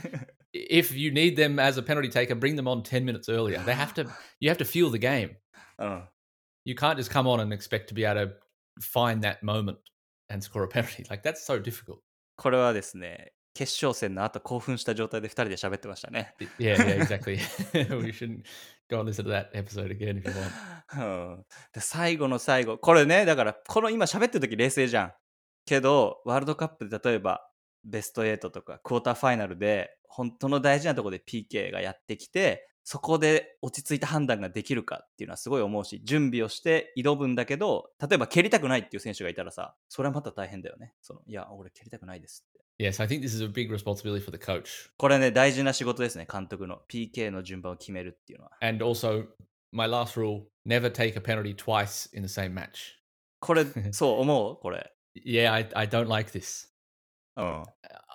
[0.53, 3.61] if you need them as a penalty taker, bring them on ten minutes earlier.
[3.65, 4.09] They have to.
[4.39, 5.35] You have to feel the game.
[5.77, 6.07] うん。
[6.65, 8.33] You can't just come on and expect to be able to
[8.81, 9.77] find that moment
[10.29, 11.05] and score a penalty.
[11.09, 11.99] Like that's so difficult.
[12.37, 16.34] これはですね、 決勝戦の後興奮した状態で2人で喋ってましたね。
[16.58, 17.38] Yeah, yeah, exactly.
[18.02, 18.42] we shouldn't
[18.90, 20.50] go and listen to that episode again if you want.
[21.36, 25.14] うんで最後の最後、これね、だから、この今喋ってる時冷静じゃん。
[25.64, 27.48] けど、ワールドカップで例えば、
[27.84, 40.92] ベスト8とかクォーターファイナルで、本当の大事なところで PK がやってきて、そこで落ち着いた判断ができるかっていうのはすごい思うし、準備をして挑むんだけど、例えば蹴りたくないっていう選手がいたらさ、それはまた大変だよね。
[41.00, 42.63] そのいや、俺蹴りたくないですって。
[42.79, 44.89] Yes, I think this is a big responsibility for the coach.
[44.97, 46.81] これね、大事な仕事ですね、監督の。
[46.87, 48.51] PK の順番を決めるっていうのは。
[48.61, 49.27] And also,
[49.73, 52.95] my last rule: never take a penalty twice in the same match.
[53.41, 54.93] これ、そう思うこれ。
[55.25, 56.69] Yeah, I, I don't like this.
[57.35, 57.63] うん。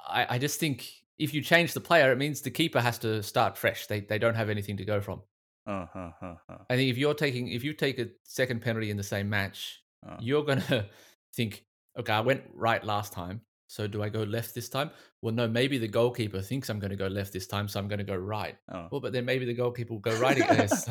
[0.06, 3.22] I, I just think if you change the player, it means the keeper has to
[3.22, 3.86] start fresh.
[3.86, 5.20] They they don't have anything to go from.
[5.66, 6.58] うん、うん、うん、うん。
[6.68, 9.82] I think if you're taking if you take a second penalty in the same match,
[10.02, 10.86] うん you're gonna
[11.36, 11.64] think,
[11.98, 14.90] okay, I went right last time, so do I go left this time?
[15.22, 17.88] Well, no, maybe the goalkeeper thinks I'm going to go left this time, so I'm
[17.88, 18.56] going to go right.
[18.68, 18.88] うん。
[18.90, 20.68] Well, but then maybe the goalkeeper will go right again.
[20.68, 20.88] Yes.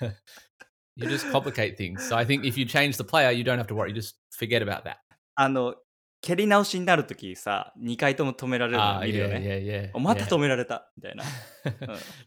[0.95, 2.07] you just complicate things.
[2.07, 3.89] So I think if you change the player, you don't have to worry.
[3.89, 4.97] You just forget about that.
[5.35, 5.75] あの、
[6.21, 9.45] 蹴り直しになるときさ、2回とも止められるの Ah, 見るよ yeah, ね。
[9.45, 9.91] yeah, yeah.
[9.93, 10.27] おまた yeah.
[10.27, 11.23] 止められたみたいな。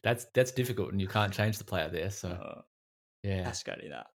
[0.03, 2.07] that's that's difficult, and you can't change the player there.
[2.07, 2.65] う So ん
[3.25, 4.07] yeah, 確かにな。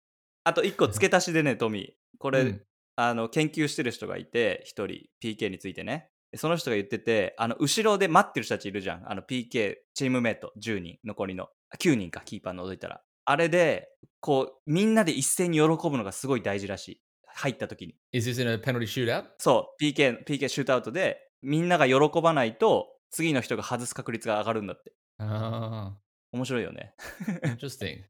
[0.46, 1.92] あと1個付け足しでね、トミー。
[2.18, 2.62] これ、うん
[3.01, 4.87] あの研究してる人がいて、1人
[5.23, 6.11] PK についてね。
[6.35, 9.09] その人が言ってて、あの後ろで待ってる人たちいるじゃん。
[9.09, 11.49] あの PK、チームメイト10人、残りの。
[11.71, 13.01] あ9人か、キーパー除いたら。
[13.25, 17.03] あれで、こう、みんなで一斉に喜ぶのがすごい大事らしい。
[17.25, 17.95] 入った時に。
[18.11, 19.27] is this in a penalty shootout?
[19.39, 24.93] そう、PK、PK シュートアウトで、みんなが喜ばないと、次の人が外す確率が上がるんだって。
[25.21, 25.93] Ah,
[26.33, 26.95] 面白いよね。
[27.47, 28.03] interesting.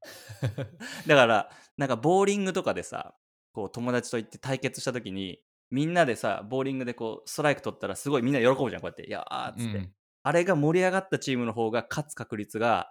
[1.06, 3.14] だから、なんかボーリングとかでさ、
[3.58, 5.40] こう友達と行って対決した時に、
[5.72, 9.08] みんなでさ、ボーリングでこう、ストライク取ったらすごいみんな喜ぶじゃん、こうやって。
[9.08, 9.78] いやーっつって。
[9.80, 9.88] Mm.
[10.22, 12.88] あれが盛り上がったチームの方が勝つ確率が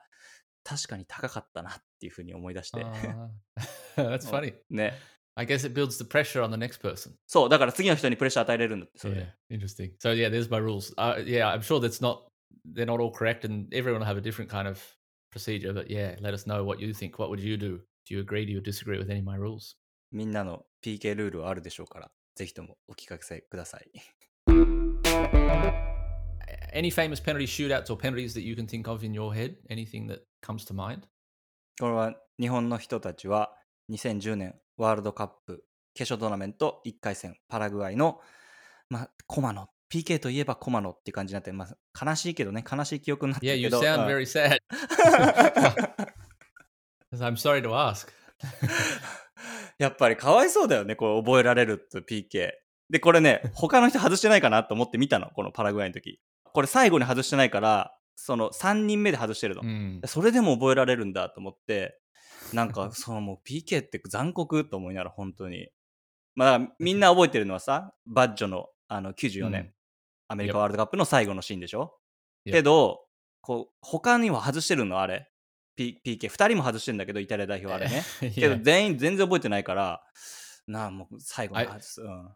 [0.65, 2.83] 確かに高かったなっていうふうに思い出して。
[2.83, 3.29] Ah,
[3.95, 4.55] that's funny.
[4.69, 4.93] ね。
[5.35, 7.13] I guess it builds the pressure on the next person.
[7.27, 9.33] そう、だから次の人にプレッシャー与えれるんだって、それで。
[9.49, 9.93] Yeah, interesting.
[9.99, 10.93] So yeah, there's my rules.
[10.97, 12.23] Uh, yeah, I'm sure that's not
[12.73, 14.81] they're not all correct, and everyone will have a different kind of
[15.31, 15.71] procedure.
[15.71, 17.17] But yeah, let us know what you think.
[17.17, 17.79] What would you do?
[18.05, 18.45] Do you agree?
[18.45, 19.75] Do you disagree with any of my rules?
[20.11, 23.91] みんなの PK ルールはあるでしょうから、ぜひともお聞かせください。
[26.73, 29.55] Any famous penalty shootouts or penalties that you can think of in your head?
[29.69, 31.01] Anything that comes to mind?
[31.79, 33.53] これは日本の人たちは
[33.91, 38.19] 2010年ワールドカップ決勝トーナメント1回戦パラグアイの、
[38.89, 44.59] まあ、コマの PK といえばコマのって感じになって、まあ、悲しいけどね悲しい記憶になって Yeah, る you けど sound うん very sad.
[47.13, 48.09] I'm sorry to ask.
[49.79, 52.51] やっぱりかわいそうだよねこれ覚えられると PK
[52.89, 60.07] でこれね 他の人外してないかなと思って見たのこのパラグアイの時これ最後に外してないからその3人目で外してるの、Mm.
[60.07, 61.99] それでも覚えられるんだと思って、
[62.51, 65.69] なんか、 そのもう PK って残酷と思いながら、本当に。
[66.33, 69.73] まあ、みんな覚えてるのはさ、バッジョのあの94年、うん
[70.29, 71.95] アメリカワールドカップの最後のシーンでしょ？
[72.43, 73.05] けど、
[73.41, 75.29] こう、他には外してるの、あれ。
[75.77, 76.27] P、PK。
[76.27, 78.03] 2人も外してるんだけど、イタリア代表あれね。
[78.33, 80.03] けど.全員全然覚えてないから、
[80.67, 82.01] なあ、もう最後に外す。
[82.01, 82.29] うん。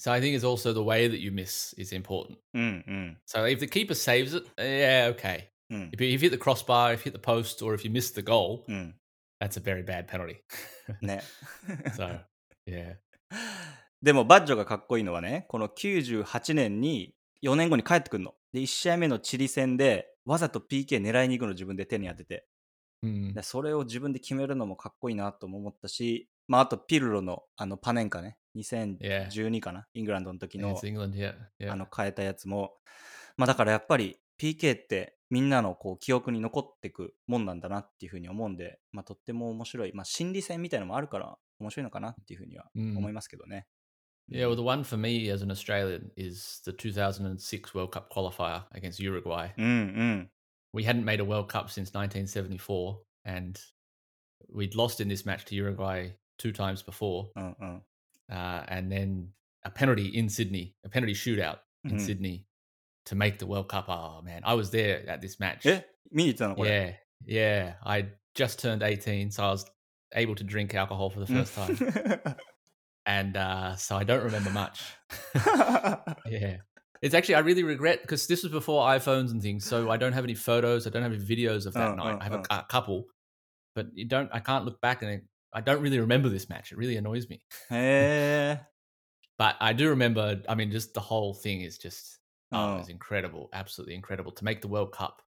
[0.00, 2.36] So I think it's also the way that you miss is important.
[2.54, 3.18] うんうん。
[3.26, 5.46] So if the keeper saves it, yeah, okay.
[5.70, 5.90] うん。
[5.92, 8.64] If you, hit the crossbar, if you hit the post, or if you miss the goal,
[8.68, 8.94] うん。
[9.40, 10.36] that's a very bad penalty.
[11.00, 11.22] ね。
[11.96, 12.20] so
[12.66, 12.96] yeah.
[14.02, 18.34] でもバッジョがかっこいいのはね、この98年に4年後に帰ってくるの。
[18.52, 22.46] で、1試合目のチリ戦でわざと PK 狙いに行くの自分で手に当てて。
[23.04, 23.32] Mm.
[23.32, 32.74] でそれを自分で決めるのもかっこいいなとも思ったし、まあ、あとピルロのあのパネンカね、2012かな、イングランドの時の.あの変えたやつも、
[33.36, 43.66] まあだからやっぱり PK ってみんなのこう記憶に残ってくもんなんだなっていうふうに思うんで、まあとっても面白い、まあ心理戦みたいのもあるから面白いのかなっていうふうにはうん思いますけどね。
[44.30, 49.00] Yeah, well, the one for me as an Australian is the 2006 World Cup qualifier against
[49.00, 49.54] Uruguay.
[49.56, 50.30] うんうん。
[50.72, 53.58] we hadn't made a World Cup since 1974, and
[54.52, 57.78] we'd lost in this match to Uruguay two times before, uh-uh.
[58.30, 59.30] uh, and then
[59.64, 61.98] a penalty in Sydney, a penalty shootout in mm-hmm.
[61.98, 62.46] Sydney
[63.06, 63.86] to make the World Cup.
[63.88, 65.64] Oh man, I was there at this match.
[65.64, 65.80] Yeah,
[66.58, 66.68] me.
[66.68, 66.92] Yeah,
[67.24, 67.74] yeah.
[67.84, 69.64] I just turned 18, so I was
[70.14, 71.76] able to drink alcohol for the first time.
[71.76, 72.36] Mm.
[73.06, 74.82] and uh, so I don't remember much.
[75.34, 76.58] yeah,
[77.01, 79.65] It's actually, I really regret because this was before iPhones and things.
[79.65, 80.87] So I don't have any photos.
[80.87, 82.15] I don't have any videos of that Oh, night.
[82.15, 82.59] oh, I have a, oh.
[82.59, 83.05] a couple,
[83.75, 85.21] but you don't, I can't look back and I,
[85.53, 86.71] I don't really remember this match.
[86.71, 87.41] It really annoys me.
[87.69, 88.61] へえ。
[89.37, 92.19] But I do remember, I mean, just the whole thing is just,
[92.53, 92.75] oh, Oh.
[92.75, 93.49] it was incredible.
[93.51, 95.21] Absolutely incredible to make the World Cup.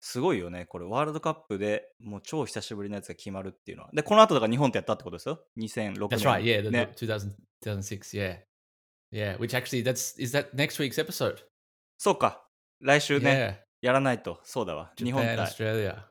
[0.00, 0.66] すごいよね。
[0.66, 3.90] これ、ワールドカップでもう超久しぶりのやつが決まるっていうのは。
[3.94, 5.40] で、この後だから日本とやったってことですよ。
[5.56, 6.08] 2006年。
[6.08, 6.42] That's right.
[6.42, 6.58] Yeah.
[6.62, 6.92] The, the ね。
[6.94, 7.32] 2000,
[7.64, 8.14] 2006.
[8.14, 8.38] Yeah.
[9.11, 9.37] Yeah.
[9.37, 11.37] Which actually, that's, is that next week's episode?
[11.97, 12.45] そうか。
[12.79, 14.39] 来週ね.やらないと。
[14.43, 14.91] そうだわ。
[14.97, 15.37] 日本対。
[15.37, 16.05] Australia.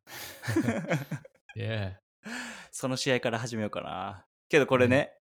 [1.57, 1.93] yeah.
[2.71, 4.25] その試合から始めようかな。
[4.49, 5.13] けどこれね、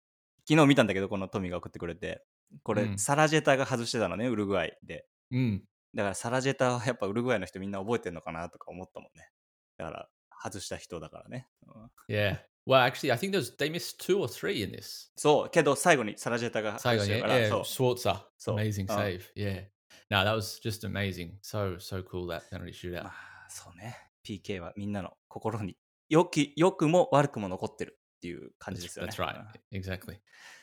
[0.47, 2.23] 昨日見たんだけど、このトミーが送ってくれて。
[2.63, 5.05] これ、うんサラジェタが外してたのね、ウルグアイで。
[5.31, 5.59] Mm.
[5.93, 9.29] だからサラジェタはやっぱウルグアイの人みんな覚えてんのかなとか思ったもんね。
[9.77, 10.09] だから、
[10.43, 11.47] 外した人だからね。
[11.67, 12.39] うん Yeah.
[12.69, 15.09] Well, actually, I think there's they missed two or three in this.
[15.15, 17.49] そう、けど最後にサラジェタが外 Saigon, してる yeah。
[17.63, 19.21] Schwarzer, amazing uh, save.
[19.35, 19.63] Yeah.
[20.11, 21.31] No, that was just amazing.
[21.41, 23.05] So so cool that penalty shootout.
[23.05, 23.13] まあ、
[23.49, 23.97] そうね。
[24.23, 25.77] PK はみんなの心に
[26.09, 29.11] よき、良くも悪くも残ってるっていう感じ That's, ですよね。
[29.11, 29.35] that's right.
[29.71, 30.17] うん Exactly.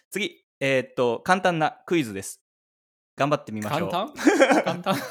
[0.09, 2.41] 次、えーっと、簡単なクイズです。
[3.17, 3.91] 頑張ってみましょう。
[3.91, 4.13] Kantan?
[4.63, 5.03] Kantan?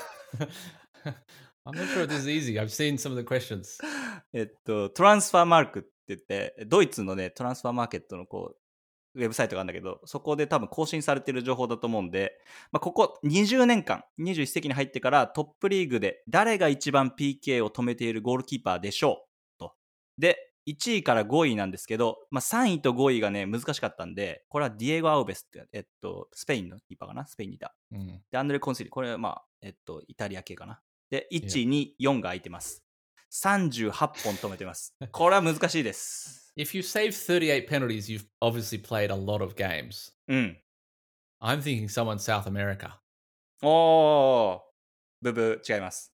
[1.65, 2.57] I'm not sure this is easy.
[2.57, 3.83] I've seen some of the questions.
[4.31, 8.57] えっと、トランスファーマークって言って、ドイツのね、トランスファーマーケットのこう、
[9.17, 12.37] ウェブサイトがあるんだけど、そこで多分更新されてる情報だと思うんで、
[12.73, 19.25] まあ、ここ20年間、21世紀に入ってからトップリーグで誰が一番 PK を止めているゴールキーパーでしょ
[19.57, 19.73] うと。
[20.17, 27.25] で、1位から5位なんですけど、まあ、3位と5位がね、難しかったんで、これはディエゴ・アウベスって、えっと、スペインのキーパーかな？
[27.25, 27.73] スペインにいた。
[27.93, 28.17] Mm.
[28.31, 30.81] で、アンドレ・コンシリ、これはまあ、えっと、イタリア系かな？
[31.09, 32.84] で、1、2、4が空いてます。
[33.43, 34.93] 38本止めてます。
[35.11, 36.53] これは難しいです。
[36.57, 40.13] If you save 38 penalties, you've obviously played a lot of games.
[40.29, 40.57] うん。
[41.41, 42.91] I'm thinking someone South America.
[43.61, 44.59] おー、
[45.21, 46.13] ブブー、違います。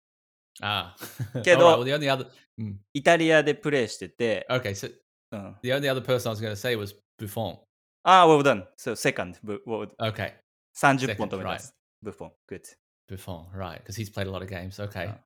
[0.63, 0.95] Ah.
[1.35, 2.27] Okay, All right, though- well, the only other.
[2.59, 2.77] Mm.
[2.95, 4.91] イタリアでプレーしてて、Okay, so
[5.33, 5.57] うん。
[5.63, 7.59] the only other person I was going to say was Buffon.
[8.03, 8.65] ああ、well done.
[8.79, 10.33] So, second, ブ well, Okay,
[10.75, 11.75] 30本止めます。
[12.03, 12.63] ブフォン、good.
[13.11, 13.83] Buffon, right?
[13.83, 14.83] Because he's played a lot of games.
[14.83, 15.19] Okay, Ah.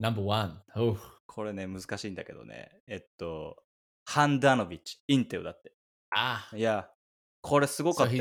[0.00, 0.56] Number one.
[0.74, 0.96] Oh,
[1.32, 2.82] これね、難しいんだけどね。
[2.88, 3.62] えっと、
[4.04, 5.72] ハンダノビッチ、インテルだって。
[6.10, 6.56] ああ。
[6.56, 6.90] いや、
[7.40, 8.14] これすごかった。
[8.14, 8.20] うん。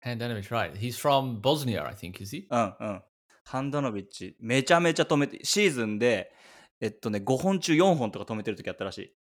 [0.00, 0.72] ハンダノビッチ、はい。
[0.72, 2.48] He's from Bosnia, I think, is he?
[3.44, 6.32] ハンダノビッチ、めちゃめちゃ止めて、シーズンで、
[6.80, 9.16] えっとね、5本中4本とか止めてるときあったらしい。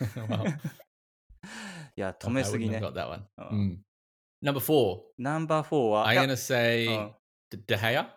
[1.94, 2.78] いや、止めすぎね。
[2.78, 3.84] Okay, うん、
[4.42, 5.02] Number four.
[5.16, 6.08] Number four は。
[6.08, 7.14] I'm gonna say、うん、
[7.50, 8.08] De Gea?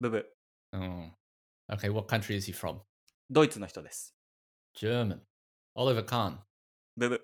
[0.00, 0.26] ブブ。
[0.72, 1.12] うん。
[1.72, 2.80] Okay, what country is he from?
[3.30, 4.14] ドイツの人です。
[4.78, 5.20] German.
[5.76, 6.38] Oliver Kahn.
[6.96, 7.20] ブブ。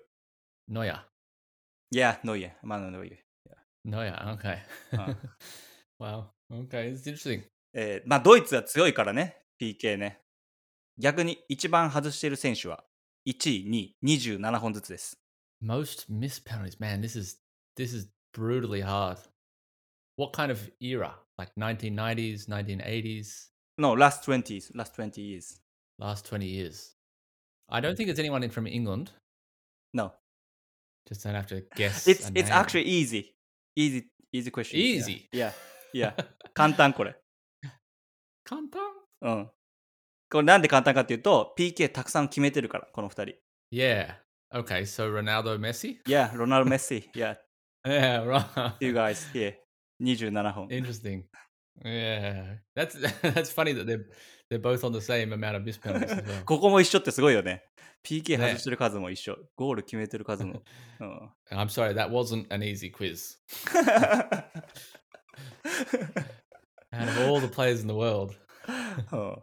[0.69, 1.01] Neuer.
[1.91, 3.23] いや、ノイエ、マヌノイエ。
[3.85, 4.59] Neuer, okay.
[4.91, 5.15] Uh.
[5.99, 6.25] wow.
[6.51, 7.43] Okay, it's interesting.
[7.73, 10.19] えーまあ、ドイツは強いからね、PK ね。
[10.97, 12.83] 逆に一番外している選手は、
[13.27, 15.19] 1位、2位、27本ずつです。
[15.63, 16.77] Most missed penalties.
[16.79, 17.39] Man, this is
[17.77, 19.17] this is brutally hard.
[20.17, 21.15] What kind of era?
[21.37, 25.59] Like 1990s, 1980s, No, last 20s, last 20 years.
[25.99, 26.95] last 20 years.
[27.69, 29.11] I don't think it's anyone in from England.
[29.93, 30.11] No.
[31.07, 32.07] Just don't have to guess.
[32.07, 33.35] It's, it's actually easy.
[33.75, 34.79] Easy, easy question.
[34.79, 35.27] Easy?
[35.31, 35.51] Yeah.
[35.93, 36.13] Yeah.
[36.53, 37.15] 簡単これ。
[38.45, 38.79] Kantan?
[39.21, 39.49] うん。
[40.29, 43.35] これなんで簡単かっていうと、PK たくさん決めてるから、この二人。
[43.71, 44.15] Yeah.
[44.53, 45.97] Okay, so Ronaldo Messi?
[46.07, 47.09] Yeah, ロナルド・メッシ。
[47.15, 47.37] Yeah,
[47.85, 48.73] Yeah, right.
[48.79, 49.27] you guys.
[49.33, 49.55] Yeah.
[50.01, 50.67] 27本。
[50.67, 51.23] Interesting.
[51.84, 52.58] Yeah.
[52.74, 54.06] That's that's funny that they're
[54.50, 56.44] they're both on the same amount of missed penalties as well.
[56.44, 57.64] ここも一緒ってすごいよね。
[58.04, 59.36] PK ね外してる数も一緒。
[59.56, 60.62] ゴール決めてる数も。
[61.00, 63.36] うん、 I'm sorry, that wasn't an easy quiz.
[66.92, 68.34] Out of all the players in the world.
[69.12, 69.42] うん、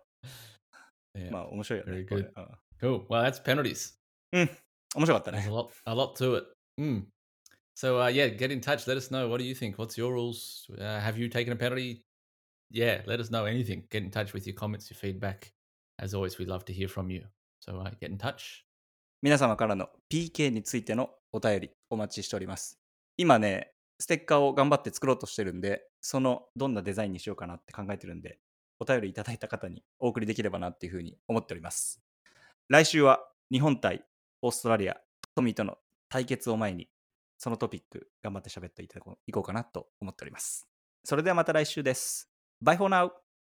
[1.15, 1.31] Yeah.
[1.31, 1.91] まあ面白いよね。
[1.93, 2.31] Very これ good.
[2.35, 2.47] うん
[2.81, 3.07] Cool.
[3.07, 3.93] Well, that's penalties.
[4.33, 4.49] 面
[4.95, 6.45] 白かった There's ね a。lot, a lot to it.
[6.79, 7.05] Mm.
[7.73, 8.87] So, uh, yeah, get in touch.
[8.87, 9.29] Let us know.
[9.29, 9.77] What do you think?
[9.77, 10.65] What's your rules?
[10.77, 12.03] Uh, have you taken a penalty?
[12.72, 13.82] Yeah, let us know anything.
[13.90, 15.52] Get in touch with your comments, your feedback.
[15.98, 17.24] As always, we love to hear from you.
[17.58, 18.64] So, uh, get in touch.
[19.22, 22.80] 皆様からの PK についてのお便りお待ちしております。
[23.16, 28.38] 今ね、ステッカーを頑張って作ろうとしてるんで、そのどんなデザインにしようかなって考えてるんで、
[28.78, 32.00] お便りいただいた方にお送りできればなっていうふうに思っております。
[32.68, 33.20] 来週は
[33.52, 34.04] 日本対
[34.40, 34.96] オーストラリア、
[35.34, 35.76] トミーとの
[36.08, 36.88] 対決を前に、
[37.36, 40.66] そのトピック頑張って喋っていただこういこうかなと思っております。
[41.04, 42.29] それではまた来週です。
[42.62, 43.10] Bye for now!